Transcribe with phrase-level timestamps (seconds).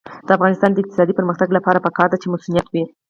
[0.27, 2.83] د افغانستان د اقتصادي پرمختګ لپاره پکار ده چې مصونیت وي.